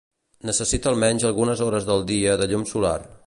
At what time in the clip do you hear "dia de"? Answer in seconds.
2.13-2.51